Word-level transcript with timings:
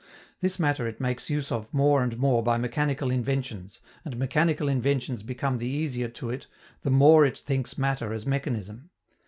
This 0.39 0.57
matter 0.57 0.87
it 0.87 0.99
makes 0.99 1.29
use 1.29 1.51
of 1.51 1.71
more 1.71 2.01
and 2.01 2.17
more 2.17 2.41
by 2.41 2.57
mechanical 2.57 3.11
inventions, 3.11 3.81
and 4.03 4.17
mechanical 4.17 4.67
inventions 4.67 5.21
become 5.21 5.59
the 5.59 5.67
easier 5.67 6.07
to 6.07 6.31
it 6.31 6.47
the 6.81 6.89
more 6.89 7.23
it 7.23 7.37
thinks 7.37 7.77
matter 7.77 8.11
as 8.11 8.25
mechanism. 8.25 8.89